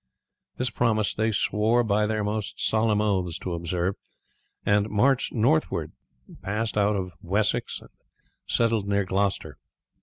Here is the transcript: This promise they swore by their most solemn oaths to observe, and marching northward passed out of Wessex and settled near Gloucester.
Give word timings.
This 0.57 0.71
promise 0.71 1.13
they 1.13 1.29
swore 1.29 1.83
by 1.83 2.07
their 2.07 2.23
most 2.23 2.55
solemn 2.59 3.01
oaths 3.01 3.37
to 3.37 3.53
observe, 3.53 3.93
and 4.65 4.89
marching 4.89 5.39
northward 5.39 5.91
passed 6.41 6.75
out 6.75 6.95
of 6.95 7.11
Wessex 7.21 7.81
and 7.81 7.89
settled 8.47 8.87
near 8.87 9.05
Gloucester. 9.05 9.59